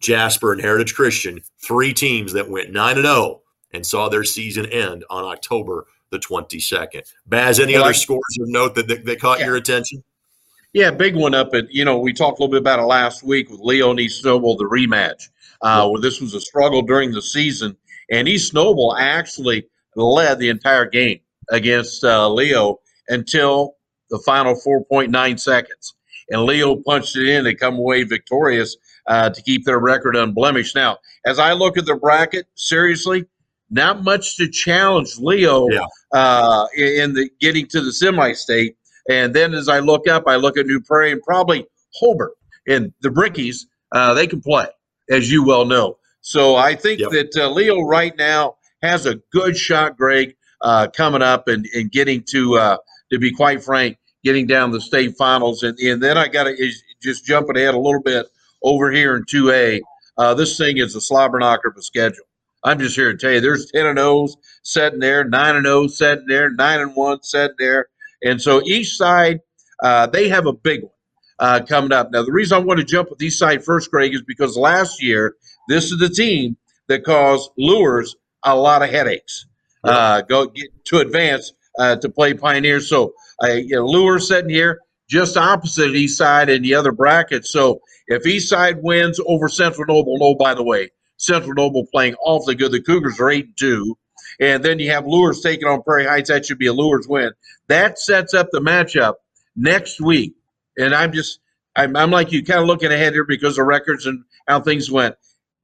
Jasper, 0.00 0.52
and 0.52 0.60
Heritage 0.60 0.94
Christian, 0.94 1.40
three 1.58 1.92
teams 1.92 2.32
that 2.32 2.50
went 2.50 2.72
9 2.72 2.96
and 2.96 3.06
0 3.06 3.42
and 3.74 3.84
saw 3.84 4.08
their 4.08 4.24
season 4.24 4.66
end 4.66 5.04
on 5.10 5.24
October 5.24 5.86
the 6.10 6.18
22nd. 6.18 7.02
Baz, 7.26 7.58
any 7.58 7.74
well, 7.74 7.82
other 7.82 7.90
I, 7.90 7.94
scores 7.94 8.38
of 8.40 8.48
note 8.48 8.74
that, 8.76 8.88
that, 8.88 9.04
that 9.04 9.20
caught 9.20 9.40
yeah. 9.40 9.46
your 9.46 9.56
attention? 9.56 10.02
Yeah, 10.72 10.90
big 10.90 11.14
one 11.14 11.34
up 11.34 11.54
at, 11.54 11.72
you 11.72 11.84
know, 11.84 11.98
we 11.98 12.12
talked 12.12 12.38
a 12.38 12.42
little 12.42 12.52
bit 12.52 12.60
about 12.60 12.78
it 12.80 12.84
last 12.84 13.22
week 13.22 13.50
with 13.50 13.60
Leon 13.60 13.98
East 14.00 14.24
Noble, 14.24 14.56
the 14.56 14.64
rematch, 14.64 15.28
uh, 15.62 15.88
where 15.88 16.00
this 16.00 16.20
was 16.20 16.34
a 16.34 16.40
struggle 16.40 16.82
during 16.82 17.12
the 17.12 17.22
season. 17.22 17.76
And 18.10 18.28
East 18.28 18.54
Noble 18.54 18.96
actually 18.96 19.68
led 19.94 20.38
the 20.38 20.48
entire 20.48 20.86
game 20.86 21.20
against 21.50 22.02
uh, 22.04 22.28
Leo 22.28 22.80
until 23.08 23.76
the 24.10 24.18
final 24.20 24.54
4.9 24.54 25.38
seconds. 25.38 25.94
And 26.30 26.42
Leo 26.42 26.76
punched 26.76 27.16
it 27.16 27.28
in. 27.28 27.44
They 27.44 27.54
come 27.54 27.76
away 27.76 28.02
victorious 28.04 28.76
uh, 29.06 29.30
to 29.30 29.42
keep 29.42 29.64
their 29.64 29.78
record 29.78 30.16
unblemished. 30.16 30.74
Now, 30.74 30.98
as 31.26 31.38
I 31.38 31.52
look 31.52 31.76
at 31.76 31.86
the 31.86 31.96
bracket, 31.96 32.46
seriously, 32.54 33.26
not 33.74 34.04
much 34.04 34.36
to 34.36 34.48
challenge 34.48 35.18
Leo 35.18 35.68
yeah. 35.68 35.86
uh, 36.12 36.66
in 36.76 37.12
the 37.12 37.28
getting 37.40 37.66
to 37.66 37.80
the 37.80 37.92
semi-state. 37.92 38.76
And 39.10 39.34
then 39.34 39.52
as 39.52 39.68
I 39.68 39.80
look 39.80 40.08
up, 40.08 40.24
I 40.26 40.36
look 40.36 40.56
at 40.56 40.66
New 40.66 40.80
Prairie 40.80 41.12
and 41.12 41.22
probably 41.22 41.66
Hobart 41.96 42.32
and 42.66 42.92
the 43.02 43.08
Brickies. 43.10 43.66
Uh, 43.92 44.14
they 44.14 44.26
can 44.26 44.40
play, 44.40 44.66
as 45.10 45.30
you 45.30 45.44
well 45.44 45.64
know. 45.64 45.98
So 46.20 46.56
I 46.56 46.74
think 46.74 47.00
yep. 47.00 47.10
that 47.10 47.36
uh, 47.36 47.50
Leo 47.50 47.82
right 47.82 48.16
now 48.16 48.56
has 48.82 49.06
a 49.06 49.16
good 49.32 49.56
shot, 49.56 49.96
Greg, 49.96 50.36
uh, 50.60 50.88
coming 50.96 51.20
up 51.20 51.48
and, 51.48 51.66
and 51.74 51.90
getting 51.90 52.22
to, 52.30 52.56
uh, 52.56 52.76
to 53.12 53.18
be 53.18 53.32
quite 53.32 53.62
frank, 53.62 53.98
getting 54.22 54.46
down 54.46 54.70
the 54.70 54.80
state 54.80 55.16
finals. 55.16 55.64
And, 55.64 55.76
and 55.80 56.02
then 56.02 56.16
I 56.16 56.28
got 56.28 56.44
to 56.44 56.72
just 57.02 57.26
jumping 57.26 57.56
ahead 57.56 57.74
a 57.74 57.78
little 57.78 58.02
bit 58.02 58.26
over 58.62 58.90
here 58.90 59.16
in 59.16 59.24
2A. 59.24 59.80
Uh, 60.16 60.32
this 60.34 60.56
thing 60.56 60.78
is 60.78 60.94
a 60.94 61.00
slobber 61.00 61.38
knocker 61.40 61.68
of 61.68 61.76
a 61.76 61.82
schedule. 61.82 62.24
I'm 62.64 62.78
just 62.78 62.96
here 62.96 63.12
to 63.12 63.18
tell 63.18 63.32
you 63.32 63.40
there's 63.40 63.70
10 63.70 63.86
and 63.86 63.98
0s 63.98 64.30
sitting 64.62 64.98
there, 64.98 65.24
9 65.24 65.56
and 65.56 65.66
0 65.66 65.86
sitting 65.88 66.26
there, 66.26 66.50
9 66.50 66.80
and 66.80 66.96
1 66.96 67.22
sitting 67.22 67.56
there. 67.58 67.88
And 68.22 68.40
so 68.40 68.62
each 68.64 68.96
side, 68.96 69.40
uh, 69.82 70.06
they 70.06 70.28
have 70.30 70.46
a 70.46 70.52
big 70.52 70.82
one 70.82 70.92
uh, 71.38 71.60
coming 71.68 71.92
up. 71.92 72.10
Now, 72.10 72.22
the 72.22 72.32
reason 72.32 72.56
I 72.56 72.60
want 72.60 72.80
to 72.80 72.86
jump 72.86 73.10
with 73.10 73.22
each 73.22 73.36
side 73.36 73.64
first, 73.64 73.90
Greg, 73.90 74.14
is 74.14 74.22
because 74.22 74.56
last 74.56 75.02
year, 75.02 75.36
this 75.68 75.92
is 75.92 75.98
the 75.98 76.08
team 76.08 76.56
that 76.88 77.04
caused 77.04 77.50
Luers 77.58 78.16
a 78.42 78.56
lot 78.56 78.82
of 78.82 78.90
headaches. 78.90 79.46
Uh, 79.82 80.22
go 80.22 80.46
get 80.46 80.68
to 80.86 80.98
advance 81.00 81.52
uh, 81.78 81.96
to 81.96 82.08
play 82.08 82.32
Pioneers. 82.32 82.88
So, 82.88 83.12
uh, 83.42 83.48
you 83.48 83.76
know, 83.76 83.84
Luers 83.86 84.28
sitting 84.28 84.50
here 84.50 84.80
just 85.08 85.36
opposite 85.36 85.94
East 85.94 86.16
Side 86.16 86.48
in 86.48 86.62
the 86.62 86.74
other 86.74 86.92
bracket. 86.92 87.46
So, 87.46 87.80
if 88.06 88.26
East 88.26 88.48
Side 88.48 88.82
wins 88.82 89.20
over 89.26 89.48
Central 89.48 89.86
Noble, 89.86 90.18
oh, 90.22 90.34
by 90.34 90.54
the 90.54 90.62
way, 90.62 90.90
Central 91.16 91.54
Noble 91.54 91.86
playing 91.86 92.14
awfully 92.24 92.54
good. 92.54 92.72
The 92.72 92.82
Cougars 92.82 93.20
are 93.20 93.30
8 93.30 93.56
2. 93.56 93.96
And 94.40 94.64
then 94.64 94.78
you 94.78 94.90
have 94.90 95.06
Luers 95.06 95.40
taking 95.40 95.68
on 95.68 95.82
Prairie 95.82 96.06
Heights. 96.06 96.28
That 96.28 96.46
should 96.46 96.58
be 96.58 96.66
a 96.66 96.72
Luers 96.72 97.06
win. 97.06 97.30
That 97.68 97.98
sets 97.98 98.34
up 98.34 98.48
the 98.50 98.60
matchup 98.60 99.14
next 99.54 100.00
week. 100.00 100.34
And 100.76 100.94
I'm 100.94 101.12
just, 101.12 101.40
I'm, 101.76 101.96
I'm 101.96 102.10
like 102.10 102.32
you, 102.32 102.44
kind 102.44 102.60
of 102.60 102.66
looking 102.66 102.92
ahead 102.92 103.12
here 103.12 103.24
because 103.24 103.58
of 103.58 103.66
records 103.66 104.06
and 104.06 104.24
how 104.48 104.60
things 104.60 104.90
went. 104.90 105.14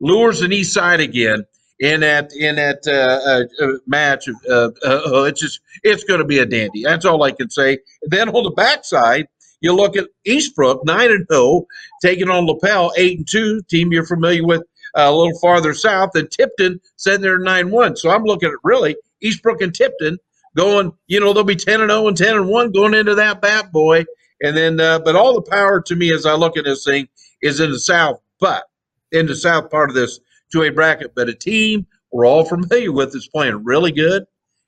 Luers 0.01 0.41
and 0.43 0.53
East 0.53 0.73
Side 0.73 1.01
again 1.01 1.45
in 1.79 2.01
that 2.01 2.33
in 2.35 2.57
that 2.57 2.87
uh, 2.87 3.65
uh, 3.65 3.65
uh 3.65 3.79
match. 3.87 4.29
Uh, 4.49 4.71
uh, 4.85 5.25
it's 5.25 5.41
just 5.41 5.61
it's 5.83 6.05
going 6.05 6.21
to 6.21 6.27
be 6.27 6.39
a 6.39 6.47
dandy. 6.47 6.85
That's 6.85 7.05
all 7.05 7.23
I 7.23 7.33
can 7.33 7.51
say. 7.51 7.79
Then 8.03 8.29
on 8.29 8.45
the 8.45 8.51
backside, 8.51 9.27
you 9.61 9.75
look 9.75 9.97
at 9.97 10.09
Eastbrook 10.27 10.85
nine 10.85 11.11
and 11.11 11.27
zero, 11.31 11.43
oh, 11.43 11.67
taking 12.03 12.31
on 12.31 12.47
Lapel 12.47 12.93
eight 12.97 13.19
and 13.19 13.29
two, 13.29 13.63
team 13.63 13.93
you're 13.93 14.07
familiar 14.07 14.47
with 14.47 14.63
a 14.95 15.13
little 15.13 15.39
farther 15.39 15.75
south, 15.75 16.11
and 16.15 16.31
Tipton 16.31 16.81
sitting 16.97 17.21
there 17.21 17.39
9 17.39 17.71
1. 17.71 17.97
So 17.97 18.11
I'm 18.11 18.25
looking 18.25 18.49
at 18.49 18.57
really 18.63 18.97
Eastbrook 19.23 19.61
and 19.61 19.75
Tipton 19.75 20.19
going, 20.57 20.93
you 21.07 21.21
know, 21.21 21.33
they'll 21.33 21.45
be 21.45 21.57
10 21.57 21.81
and 21.81 21.91
0 21.91 22.09
and 22.09 22.17
10 22.17 22.37
and 22.37 22.49
1 22.49 22.73
going 22.73 22.95
into 22.95 23.15
that 23.15 23.41
bat 23.41 23.73
boy. 23.73 24.05
And 24.43 24.57
then, 24.57 24.81
uh, 24.81 24.99
but 25.01 25.17
all 25.17 25.35
the 25.35 25.51
power 25.51 25.81
to 25.83 25.97
me 25.97 26.13
as 26.13 26.27
I 26.27 26.35
look 26.35 26.57
at 26.57 26.65
this 26.65 26.85
thing 26.85 27.09
is 27.43 27.61
in 27.61 27.71
the 27.71 27.79
south, 27.79 28.21
but 28.39 28.65
in 29.13 29.27
the 29.27 29.37
south 29.37 29.71
part 29.71 29.91
of 29.91 29.97
this 29.97 30.21
2A 30.55 30.75
bracket. 30.75 31.15
But 31.15 31.29
a 31.29 31.35
team 31.35 31.87
we're 32.11 32.27
all 32.27 32.45
familiar 32.45 32.93
with 32.93 33.15
is 33.15 33.29
playing 33.29 33.63
really 33.65 33.93
good 33.93 34.25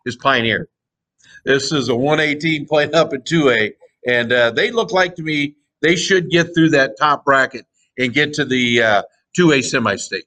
is 0.07 0.17
Pioneer. 0.17 0.69
This 1.45 1.73
is 1.73 1.89
a 1.89 1.93
1A 1.93 2.39
team 2.41 2.67
playing 2.67 2.95
up 2.95 3.13
in 3.13 3.23
2A. 3.23 3.73
And 4.07 4.33
uh, 4.33 4.51
they 4.51 4.71
look 4.71 4.93
like 4.93 5.17
to 5.17 5.23
me 5.23 5.57
they 5.81 5.97
should 5.97 6.31
get 6.31 6.55
through 6.55 6.71
that 6.71 6.97
top 6.99 7.25
bracket 7.25 7.67
and 7.99 8.13
get 8.13 8.35
to 8.35 8.45
the 8.45 8.83
uh, 8.83 9.03
to 9.37 9.53
a 9.53 9.63
semi-state. 9.63 10.25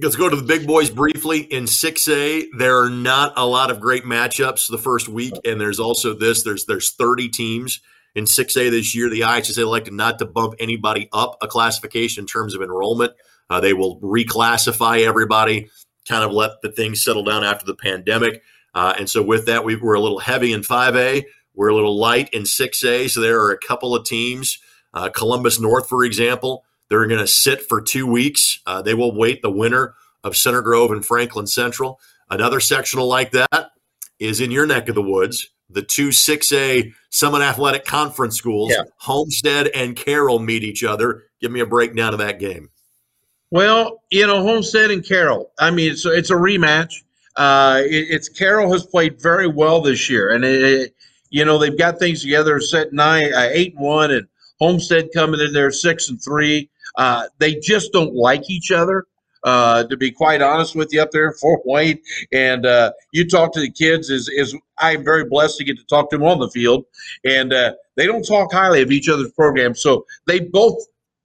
Let's 0.00 0.16
go 0.16 0.28
to 0.28 0.34
the 0.34 0.42
big 0.42 0.66
boys 0.66 0.90
briefly. 0.90 1.40
In 1.40 1.64
6A, 1.64 2.46
there 2.58 2.82
are 2.82 2.90
not 2.90 3.32
a 3.36 3.46
lot 3.46 3.70
of 3.70 3.80
great 3.80 4.04
matchups 4.04 4.68
the 4.68 4.78
first 4.78 5.08
week, 5.08 5.34
and 5.44 5.60
there's 5.60 5.78
also 5.78 6.14
this. 6.14 6.42
There's 6.42 6.66
there's 6.66 6.92
30 6.92 7.28
teams 7.28 7.80
in 8.14 8.24
6A 8.24 8.70
this 8.70 8.94
year. 8.94 9.08
The 9.08 9.20
IHSAA 9.20 9.58
elected 9.58 9.94
not 9.94 10.18
to 10.18 10.24
bump 10.24 10.54
anybody 10.58 11.08
up 11.12 11.36
a 11.40 11.46
classification 11.46 12.22
in 12.22 12.26
terms 12.26 12.56
of 12.56 12.62
enrollment. 12.62 13.12
Uh, 13.48 13.60
they 13.60 13.72
will 13.72 14.00
reclassify 14.00 15.06
everybody, 15.06 15.70
kind 16.08 16.24
of 16.24 16.32
let 16.32 16.62
the 16.62 16.72
things 16.72 17.04
settle 17.04 17.22
down 17.22 17.44
after 17.44 17.64
the 17.64 17.76
pandemic. 17.76 18.42
Uh, 18.74 18.94
and 18.98 19.08
so 19.08 19.22
with 19.22 19.46
that, 19.46 19.64
we 19.64 19.76
were 19.76 19.94
a 19.94 20.00
little 20.00 20.18
heavy 20.18 20.52
in 20.52 20.62
5A. 20.62 21.24
We're 21.54 21.68
a 21.68 21.74
little 21.74 21.96
light 21.96 22.30
in 22.32 22.42
6A. 22.42 23.10
So 23.10 23.20
there 23.20 23.40
are 23.40 23.52
a 23.52 23.58
couple 23.58 23.94
of 23.94 24.04
teams. 24.04 24.58
Uh, 24.92 25.08
Columbus 25.08 25.60
North, 25.60 25.88
for 25.88 26.04
example, 26.04 26.64
they're 26.94 27.06
going 27.06 27.20
to 27.20 27.26
sit 27.26 27.62
for 27.68 27.80
two 27.80 28.06
weeks. 28.06 28.60
Uh, 28.66 28.80
they 28.80 28.94
will 28.94 29.12
wait 29.12 29.42
the 29.42 29.50
winner 29.50 29.94
of 30.22 30.36
Center 30.36 30.62
Grove 30.62 30.92
and 30.92 31.04
Franklin 31.04 31.46
Central. 31.46 31.98
Another 32.30 32.60
sectional 32.60 33.08
like 33.08 33.32
that 33.32 33.72
is 34.20 34.40
in 34.40 34.52
your 34.52 34.64
neck 34.64 34.88
of 34.88 34.94
the 34.94 35.02
woods. 35.02 35.50
The 35.68 35.82
two 35.82 36.10
6A 36.10 36.92
Summit 37.10 37.42
Athletic 37.42 37.84
Conference 37.84 38.36
schools, 38.36 38.70
yeah. 38.70 38.84
Homestead 38.98 39.68
and 39.74 39.96
Carroll, 39.96 40.38
meet 40.38 40.62
each 40.62 40.84
other. 40.84 41.24
Give 41.40 41.50
me 41.50 41.58
a 41.58 41.66
breakdown 41.66 42.12
of 42.12 42.20
that 42.20 42.38
game. 42.38 42.70
Well, 43.50 44.02
you 44.10 44.26
know, 44.26 44.42
Homestead 44.42 44.92
and 44.92 45.04
Carroll. 45.04 45.50
I 45.58 45.72
mean, 45.72 45.90
it's 45.90 46.06
it's 46.06 46.30
a 46.30 46.34
rematch. 46.34 47.02
Uh, 47.36 47.82
it, 47.84 48.06
it's 48.08 48.28
Carroll 48.28 48.72
has 48.72 48.86
played 48.86 49.20
very 49.20 49.48
well 49.48 49.80
this 49.80 50.08
year, 50.08 50.30
and 50.30 50.44
it, 50.44 50.62
it, 50.62 50.94
you 51.30 51.44
know 51.44 51.58
they've 51.58 51.76
got 51.76 51.98
things 51.98 52.22
together. 52.22 52.60
Set 52.60 52.92
nine, 52.92 53.32
uh, 53.34 53.48
eight 53.50 53.74
and 53.74 53.84
one, 53.84 54.10
and 54.12 54.28
Homestead 54.60 55.08
coming 55.12 55.40
in 55.40 55.52
there 55.52 55.70
six 55.70 56.08
and 56.08 56.22
three. 56.22 56.70
Uh, 56.96 57.24
they 57.38 57.54
just 57.56 57.92
don't 57.92 58.14
like 58.14 58.48
each 58.50 58.70
other. 58.70 59.06
Uh, 59.44 59.84
to 59.84 59.96
be 59.98 60.10
quite 60.10 60.40
honest 60.40 60.74
with 60.74 60.88
you, 60.90 61.02
up 61.02 61.10
there 61.10 61.26
in 61.26 61.34
Fort 61.40 61.60
Wayne, 61.66 61.98
and 62.32 62.64
uh, 62.64 62.92
you 63.12 63.28
talk 63.28 63.52
to 63.52 63.60
the 63.60 63.70
kids. 63.70 64.08
Is 64.08 64.26
is 64.30 64.56
I'm 64.78 65.04
very 65.04 65.26
blessed 65.26 65.58
to 65.58 65.64
get 65.64 65.76
to 65.76 65.84
talk 65.84 66.08
to 66.10 66.16
them 66.16 66.26
on 66.26 66.38
the 66.40 66.48
field, 66.48 66.86
and 67.24 67.52
uh, 67.52 67.74
they 67.96 68.06
don't 68.06 68.26
talk 68.26 68.52
highly 68.52 68.80
of 68.80 68.90
each 68.90 69.08
other's 69.08 69.32
programs. 69.32 69.82
So 69.82 70.06
they 70.26 70.40
both, 70.40 70.78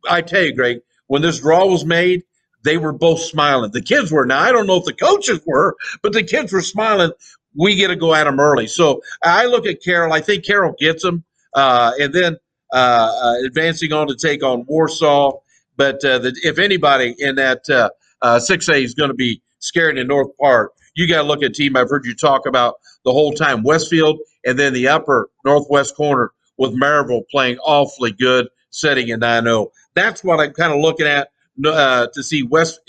I 0.10 0.22
tell 0.22 0.44
you, 0.44 0.54
Greg, 0.54 0.82
when 1.08 1.22
this 1.22 1.40
draw 1.40 1.66
was 1.66 1.86
made, 1.86 2.24
they 2.64 2.78
were 2.78 2.92
both 2.92 3.22
smiling. 3.22 3.72
The 3.72 3.82
kids 3.82 4.12
were. 4.12 4.26
Now 4.26 4.40
I 4.40 4.52
don't 4.52 4.68
know 4.68 4.78
if 4.78 4.86
the 4.86 4.94
coaches 4.94 5.40
were, 5.46 5.76
but 6.02 6.14
the 6.14 6.24
kids 6.24 6.52
were 6.52 6.62
smiling. 6.62 7.12
We 7.56 7.76
get 7.76 7.88
to 7.88 7.96
go 7.96 8.14
at 8.14 8.26
them 8.26 8.40
early. 8.40 8.68
So 8.68 9.02
I 9.24 9.46
look 9.46 9.66
at 9.66 9.82
Carroll. 9.82 10.14
I 10.14 10.22
think 10.22 10.46
Carroll 10.46 10.76
gets 10.78 11.04
them, 11.04 11.24
uh, 11.54 11.94
and 12.00 12.14
then 12.14 12.38
uh, 12.74 13.36
advancing 13.46 13.94
on 13.94 14.08
to 14.08 14.16
take 14.16 14.44
on 14.44 14.66
Warsaw. 14.68 15.40
But 15.80 16.04
uh, 16.04 16.20
the, 16.20 16.38
if 16.44 16.60
anybody 16.60 17.16
in 17.20 17.36
that 17.36 17.68
uh, 17.70 17.90
uh, 18.22 18.38
6A 18.38 18.84
is 18.84 18.94
going 18.94 19.12
to 19.12 19.16
be 19.16 19.42
scared 19.60 19.98
in 19.98 20.08
North 20.08 20.28
Park, 20.38 20.74
you 20.94 21.08
got 21.08 21.22
to 21.22 21.28
look 21.28 21.42
at 21.42 21.52
a 21.52 21.54
team. 21.54 21.78
I've 21.78 21.90
heard 21.90 22.06
you 22.06 22.14
talk 22.14 22.46
about 22.46 22.76
the 23.06 23.14
whole 23.14 23.32
time 23.32 23.64
Westfield, 23.64 24.20
and 24.46 24.60
then 24.60 24.74
the 24.74 24.90
upper 24.90 25.30
northwest 25.46 25.96
corner 25.96 26.34
with 26.58 26.76
Merrillville 26.76 27.24
playing 27.32 27.60
awfully 27.60 28.12
good, 28.12 28.50
setting 28.72 29.08
in 29.08 29.22
9 29.22 29.44
0. 29.44 29.72
That's 29.96 30.22
what 30.22 30.42
I'm 30.42 30.52
kind 30.52 30.74
of 30.74 30.82
looking 30.82 31.08
at 31.08 31.30
uh, 31.66 32.08
to 32.14 32.24
see 32.24 32.44
West, 32.44 32.82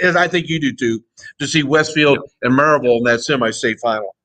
as 0.00 0.16
I 0.16 0.26
think 0.26 0.48
you 0.48 0.58
do 0.58 0.72
too, 0.72 1.04
to 1.38 1.46
see 1.46 1.62
Westfield 1.62 2.18
and 2.42 2.58
Merrillville 2.58 2.98
in 2.98 3.04
that 3.04 3.20
semi 3.20 3.52
state 3.52 3.78
final 3.80 4.15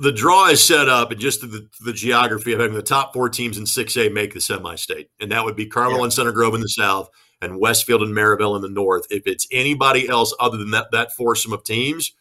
the 0.00 0.12
draw 0.12 0.48
is 0.48 0.64
set 0.64 0.88
up 0.88 1.10
and 1.10 1.20
just 1.20 1.42
the, 1.42 1.68
the 1.84 1.92
geography 1.92 2.54
of 2.54 2.60
having 2.60 2.74
the 2.74 2.82
top 2.82 3.12
four 3.12 3.28
teams 3.28 3.58
in 3.58 3.64
6A 3.64 4.10
make 4.12 4.32
the 4.32 4.40
semi-state. 4.40 5.10
And 5.20 5.30
that 5.30 5.44
would 5.44 5.56
be 5.56 5.66
Carmel 5.66 5.98
yeah. 5.98 6.04
and 6.04 6.12
Center 6.12 6.32
Grove 6.32 6.54
in 6.54 6.62
the 6.62 6.68
south 6.68 7.10
and 7.42 7.60
Westfield 7.60 8.02
and 8.02 8.16
Merrillville 8.16 8.56
in 8.56 8.62
the 8.62 8.70
north. 8.70 9.06
If 9.10 9.26
it's 9.26 9.46
anybody 9.52 10.08
else 10.08 10.34
other 10.40 10.56
than 10.56 10.70
that, 10.70 10.90
that 10.92 11.12
foursome 11.12 11.52
of 11.52 11.64
teams, 11.64 12.12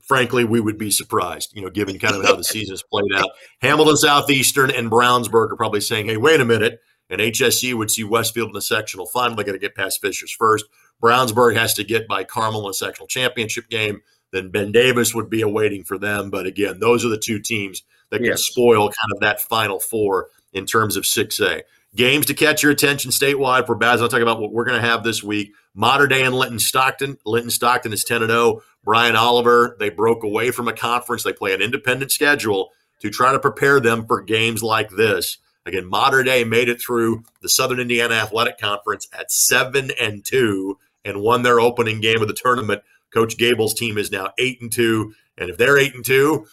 frankly, 0.00 0.44
we 0.44 0.60
would 0.60 0.78
be 0.78 0.92
surprised, 0.92 1.56
you 1.56 1.60
know, 1.60 1.70
given 1.70 1.98
kind 1.98 2.14
of 2.14 2.24
how 2.24 2.36
the 2.36 2.44
season 2.44 2.72
has 2.72 2.84
played 2.84 3.12
out. 3.16 3.30
Hamilton 3.62 3.96
Southeastern 3.96 4.70
and 4.70 4.88
Brownsburg 4.88 5.50
are 5.50 5.56
probably 5.56 5.80
saying, 5.80 6.06
hey, 6.06 6.16
wait 6.16 6.40
a 6.40 6.44
minute. 6.44 6.78
And 7.10 7.20
HSE 7.20 7.74
would 7.74 7.90
see 7.90 8.04
Westfield 8.04 8.50
in 8.50 8.54
the 8.54 8.62
sectional 8.62 9.06
final. 9.06 9.36
They 9.36 9.42
got 9.42 9.52
to 9.52 9.58
get 9.58 9.74
past 9.74 10.00
Fishers 10.00 10.30
first. 10.30 10.66
Brownsburg 11.02 11.56
has 11.56 11.74
to 11.74 11.84
get 11.84 12.06
by 12.06 12.22
Carmel 12.22 12.66
in 12.66 12.70
a 12.70 12.74
sectional 12.74 13.08
championship 13.08 13.68
game 13.68 14.02
then 14.32 14.50
Ben 14.50 14.72
Davis 14.72 15.14
would 15.14 15.30
be 15.30 15.42
awaiting 15.42 15.84
for 15.84 15.98
them. 15.98 16.30
But 16.30 16.46
again, 16.46 16.80
those 16.80 17.04
are 17.04 17.08
the 17.08 17.18
two 17.18 17.38
teams 17.38 17.82
that 18.10 18.18
can 18.18 18.26
yes. 18.26 18.44
spoil 18.44 18.88
kind 18.88 19.12
of 19.12 19.20
that 19.20 19.40
final 19.40 19.80
four 19.80 20.28
in 20.52 20.66
terms 20.66 20.96
of 20.96 21.04
6A. 21.04 21.62
Games 21.96 22.26
to 22.26 22.34
catch 22.34 22.62
your 22.62 22.72
attention 22.72 23.10
statewide 23.10 23.66
for 23.66 23.74
Baz. 23.74 24.02
I'll 24.02 24.08
talk 24.08 24.20
about 24.20 24.40
what 24.40 24.52
we're 24.52 24.64
going 24.64 24.80
to 24.80 24.86
have 24.86 25.02
this 25.02 25.22
week. 25.22 25.52
Mater 25.74 26.06
Dei 26.06 26.22
and 26.22 26.34
Linton 26.34 26.58
Stockton. 26.58 27.18
Linton 27.24 27.50
Stockton 27.50 27.92
is 27.92 28.04
10 28.04 28.26
0. 28.26 28.62
Brian 28.84 29.16
Oliver, 29.16 29.76
they 29.78 29.88
broke 29.88 30.22
away 30.22 30.50
from 30.50 30.68
a 30.68 30.72
conference. 30.72 31.22
They 31.22 31.32
play 31.32 31.54
an 31.54 31.62
independent 31.62 32.12
schedule 32.12 32.70
to 33.00 33.10
try 33.10 33.32
to 33.32 33.38
prepare 33.38 33.80
them 33.80 34.06
for 34.06 34.20
games 34.20 34.62
like 34.62 34.90
this. 34.90 35.38
Again, 35.64 35.86
Mater 35.86 36.22
Dei 36.22 36.44
made 36.44 36.68
it 36.68 36.80
through 36.80 37.24
the 37.42 37.48
Southern 37.48 37.80
Indiana 37.80 38.14
Athletic 38.14 38.58
Conference 38.58 39.06
at 39.12 39.30
7 39.30 39.90
and 40.00 40.24
2 40.24 40.78
and 41.04 41.20
won 41.20 41.42
their 41.42 41.60
opening 41.60 42.00
game 42.00 42.22
of 42.22 42.28
the 42.28 42.34
tournament 42.34 42.82
Coach 43.12 43.36
Gable's 43.38 43.74
team 43.74 43.98
is 43.98 44.10
now 44.10 44.32
eight 44.38 44.60
and 44.60 44.72
two, 44.72 45.14
And 45.36 45.50
if 45.50 45.56
they're 45.56 45.78
eight 45.78 45.94
and 45.94 46.04
two, 46.04 46.46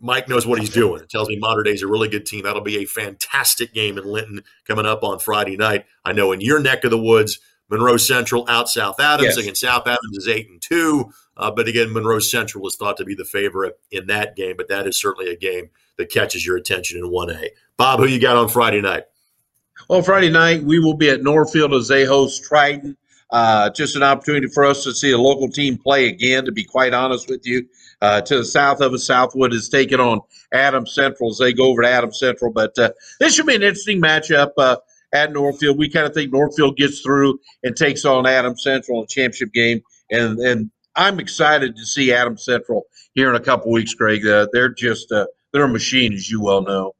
Mike 0.00 0.28
knows 0.28 0.46
what 0.46 0.60
he's 0.60 0.70
doing. 0.70 1.02
It 1.02 1.10
tells 1.10 1.28
me 1.28 1.40
Dei 1.64 1.72
is 1.72 1.82
a 1.82 1.86
really 1.86 2.08
good 2.08 2.24
team. 2.24 2.44
That'll 2.44 2.62
be 2.62 2.78
a 2.78 2.84
fantastic 2.84 3.74
game 3.74 3.98
in 3.98 4.04
Linton 4.04 4.42
coming 4.66 4.86
up 4.86 5.02
on 5.02 5.18
Friday 5.18 5.56
night. 5.56 5.86
I 6.04 6.12
know 6.12 6.32
in 6.32 6.40
your 6.40 6.60
neck 6.60 6.84
of 6.84 6.90
the 6.90 7.02
woods, 7.02 7.40
Monroe 7.68 7.96
Central 7.96 8.48
out 8.48 8.68
South 8.68 9.00
Adams 9.00 9.30
yes. 9.30 9.36
against 9.36 9.60
South 9.60 9.86
Adams 9.86 10.16
is 10.16 10.28
eight 10.28 10.48
and 10.48 10.62
two. 10.62 11.12
Uh, 11.36 11.50
but 11.50 11.68
again, 11.68 11.92
Monroe 11.92 12.18
Central 12.18 12.66
is 12.66 12.76
thought 12.76 12.96
to 12.96 13.04
be 13.04 13.14
the 13.14 13.24
favorite 13.24 13.78
in 13.90 14.06
that 14.06 14.36
game. 14.36 14.56
But 14.56 14.68
that 14.68 14.86
is 14.86 14.98
certainly 14.98 15.30
a 15.30 15.36
game 15.36 15.70
that 15.96 16.10
catches 16.10 16.46
your 16.46 16.56
attention 16.56 16.98
in 16.98 17.10
one 17.10 17.30
A. 17.30 17.50
Bob, 17.76 18.00
who 18.00 18.06
you 18.06 18.20
got 18.20 18.36
on 18.36 18.48
Friday 18.48 18.80
night? 18.80 19.04
Well, 19.88 20.02
Friday 20.02 20.30
night 20.30 20.62
we 20.62 20.78
will 20.78 20.96
be 20.96 21.10
at 21.10 21.22
Northfield 21.22 21.74
as 21.74 21.88
they 21.88 22.04
host 22.04 22.44
Triton. 22.44 22.96
Uh, 23.30 23.68
just 23.70 23.94
an 23.94 24.02
opportunity 24.02 24.46
for 24.46 24.64
us 24.64 24.84
to 24.84 24.92
see 24.92 25.12
a 25.12 25.18
local 25.18 25.48
team 25.48 25.76
play 25.76 26.08
again. 26.08 26.44
To 26.44 26.52
be 26.52 26.64
quite 26.64 26.94
honest 26.94 27.28
with 27.28 27.46
you, 27.46 27.66
uh, 28.00 28.20
to 28.22 28.38
the 28.38 28.44
south 28.44 28.80
of 28.80 28.92
us, 28.92 29.04
Southwood 29.04 29.52
is 29.52 29.68
taking 29.68 30.00
on 30.00 30.20
Adams 30.52 30.94
Central 30.94 31.30
as 31.30 31.38
they 31.38 31.52
go 31.52 31.66
over 31.66 31.82
to 31.82 31.88
Adams 31.88 32.18
Central. 32.18 32.52
But 32.52 32.78
uh, 32.78 32.90
this 33.20 33.34
should 33.34 33.46
be 33.46 33.54
an 33.54 33.62
interesting 33.62 34.00
matchup 34.00 34.52
uh, 34.56 34.76
at 35.12 35.32
Northfield. 35.32 35.78
We 35.78 35.90
kind 35.90 36.06
of 36.06 36.14
think 36.14 36.32
Northfield 36.32 36.76
gets 36.76 37.00
through 37.00 37.38
and 37.62 37.76
takes 37.76 38.04
on 38.04 38.26
Adams 38.26 38.62
Central 38.62 38.98
in 38.98 39.04
a 39.04 39.08
championship 39.08 39.52
game, 39.52 39.82
and 40.10 40.38
and 40.38 40.70
I'm 40.96 41.20
excited 41.20 41.76
to 41.76 41.86
see 41.86 42.12
Adams 42.12 42.44
Central 42.44 42.84
here 43.14 43.28
in 43.28 43.36
a 43.36 43.44
couple 43.44 43.70
weeks, 43.70 43.94
Greg. 43.94 44.26
Uh, 44.26 44.46
they're 44.52 44.72
just 44.72 45.12
uh, 45.12 45.26
they're 45.52 45.64
a 45.64 45.68
machine, 45.68 46.12
as 46.12 46.30
you 46.30 46.40
well 46.40 46.62
know. 46.62 46.94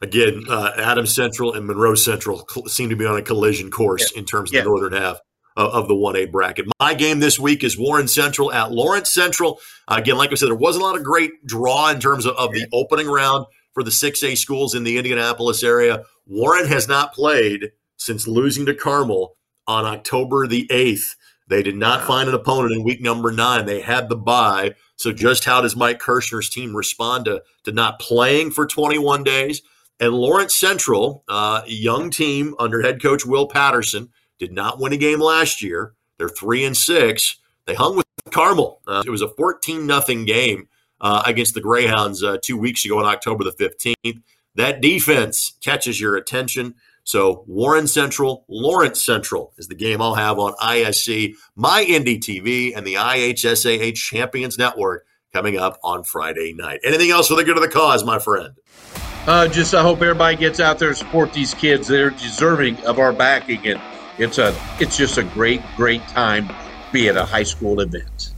Again, 0.00 0.44
uh, 0.48 0.72
Adams 0.76 1.14
Central 1.14 1.54
and 1.54 1.66
Monroe 1.66 1.94
Central 1.94 2.46
seem 2.66 2.90
to 2.90 2.96
be 2.96 3.06
on 3.06 3.16
a 3.16 3.22
collision 3.22 3.70
course 3.70 4.12
yeah. 4.12 4.20
in 4.20 4.24
terms 4.24 4.50
of 4.50 4.54
yeah. 4.54 4.60
the 4.62 4.68
northern 4.68 4.92
half 4.92 5.18
of 5.56 5.88
the 5.88 5.94
1A 5.94 6.30
bracket. 6.30 6.66
My 6.80 6.94
game 6.94 7.20
this 7.20 7.38
week 7.38 7.62
is 7.62 7.78
Warren 7.78 8.08
Central 8.08 8.52
at 8.52 8.72
Lawrence 8.72 9.12
Central. 9.12 9.60
Uh, 9.86 9.96
again, 9.98 10.16
like 10.16 10.32
I 10.32 10.34
said, 10.34 10.48
there 10.48 10.54
wasn't 10.54 10.82
a 10.82 10.86
lot 10.86 10.96
of 10.96 11.04
great 11.04 11.44
draw 11.44 11.90
in 11.90 12.00
terms 12.00 12.26
of, 12.26 12.36
of 12.36 12.52
the 12.52 12.66
opening 12.72 13.06
round 13.06 13.46
for 13.74 13.82
the 13.82 13.90
6A 13.90 14.36
schools 14.36 14.74
in 14.74 14.84
the 14.84 14.98
Indianapolis 14.98 15.62
area. 15.62 16.04
Warren 16.26 16.66
has 16.68 16.88
not 16.88 17.12
played 17.12 17.72
since 17.96 18.26
losing 18.26 18.66
to 18.66 18.74
Carmel 18.74 19.36
on 19.66 19.84
October 19.84 20.46
the 20.46 20.66
8th. 20.68 21.14
They 21.52 21.62
did 21.62 21.76
not 21.76 22.06
find 22.06 22.30
an 22.30 22.34
opponent 22.34 22.72
in 22.72 22.82
week 22.82 23.02
number 23.02 23.30
nine. 23.30 23.66
They 23.66 23.82
had 23.82 24.08
the 24.08 24.16
bye. 24.16 24.74
So, 24.96 25.12
just 25.12 25.44
how 25.44 25.60
does 25.60 25.76
Mike 25.76 25.98
Kirshner's 25.98 26.48
team 26.48 26.74
respond 26.74 27.26
to, 27.26 27.42
to 27.64 27.72
not 27.72 28.00
playing 28.00 28.52
for 28.52 28.66
21 28.66 29.22
days? 29.22 29.60
And 30.00 30.14
Lawrence 30.14 30.54
Central, 30.54 31.24
uh, 31.28 31.60
young 31.66 32.10
team 32.10 32.54
under 32.58 32.80
head 32.80 33.02
coach 33.02 33.26
Will 33.26 33.46
Patterson, 33.46 34.08
did 34.38 34.50
not 34.50 34.80
win 34.80 34.94
a 34.94 34.96
game 34.96 35.20
last 35.20 35.62
year. 35.62 35.92
They're 36.16 36.30
three 36.30 36.64
and 36.64 36.74
six. 36.74 37.36
They 37.66 37.74
hung 37.74 37.96
with 37.96 38.06
Carmel. 38.30 38.80
Uh, 38.88 39.02
it 39.06 39.10
was 39.10 39.20
a 39.20 39.28
14 39.28 39.86
nothing 39.86 40.24
game 40.24 40.68
uh, 41.02 41.22
against 41.26 41.52
the 41.52 41.60
Greyhounds 41.60 42.22
uh, 42.22 42.38
two 42.42 42.56
weeks 42.56 42.86
ago 42.86 42.98
on 42.98 43.04
October 43.04 43.44
the 43.44 43.52
15th. 43.52 44.22
That 44.54 44.80
defense 44.80 45.52
catches 45.60 46.00
your 46.00 46.16
attention. 46.16 46.76
So 47.04 47.44
Warren 47.46 47.86
Central, 47.86 48.44
Lawrence 48.48 49.02
Central 49.02 49.52
is 49.58 49.68
the 49.68 49.74
game 49.74 50.00
I'll 50.00 50.14
have 50.14 50.38
on 50.38 50.54
ISC, 50.54 51.34
my 51.56 51.82
Indy 51.82 52.18
TV, 52.18 52.76
and 52.76 52.86
the 52.86 52.94
IHSAA 52.94 53.94
Champions 53.94 54.56
Network 54.56 55.04
coming 55.32 55.58
up 55.58 55.78
on 55.82 56.04
Friday 56.04 56.54
night. 56.54 56.80
Anything 56.84 57.10
else 57.10 57.28
for 57.28 57.34
the 57.34 57.44
good 57.44 57.56
of 57.56 57.62
the 57.62 57.68
cause, 57.68 58.04
my 58.04 58.18
friend? 58.18 58.54
Uh, 59.26 59.48
just 59.48 59.74
I 59.74 59.82
hope 59.82 60.02
everybody 60.02 60.36
gets 60.36 60.60
out 60.60 60.78
there 60.78 60.88
and 60.88 60.96
support 60.96 61.32
these 61.32 61.54
kids. 61.54 61.88
They're 61.88 62.10
deserving 62.10 62.78
of 62.84 62.98
our 62.98 63.12
backing 63.12 63.66
and 63.66 63.80
it's 64.18 64.38
a 64.38 64.54
it's 64.80 64.96
just 64.96 65.16
a 65.16 65.22
great 65.22 65.62
great 65.76 66.02
time 66.08 66.48
to 66.48 66.54
be 66.92 67.08
at 67.08 67.16
a 67.16 67.24
high 67.24 67.44
school 67.44 67.80
event. 67.80 68.31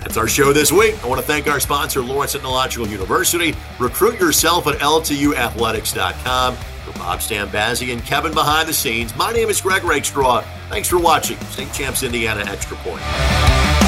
That's 0.00 0.16
our 0.16 0.28
show 0.28 0.52
this 0.52 0.70
week. 0.70 1.02
I 1.04 1.08
want 1.08 1.20
to 1.20 1.26
thank 1.26 1.48
our 1.48 1.60
sponsor, 1.60 2.00
Lawrence 2.00 2.32
Technological 2.32 2.86
University. 2.86 3.54
Recruit 3.78 4.20
yourself 4.20 4.66
at 4.66 4.78
ltuathletics.com. 4.78 6.56
For 6.56 6.98
Bob 6.98 7.18
Stambazzi 7.18 7.92
and 7.92 8.02
Kevin 8.04 8.32
behind 8.32 8.68
the 8.68 8.72
scenes, 8.72 9.14
my 9.16 9.32
name 9.32 9.48
is 9.50 9.60
Greg 9.60 9.84
Rakestraw. 9.84 10.42
Thanks 10.68 10.88
for 10.88 10.98
watching 10.98 11.38
State 11.46 11.72
Champs 11.72 12.02
Indiana 12.02 12.44
Extra 12.46 12.76
Point. 12.78 13.87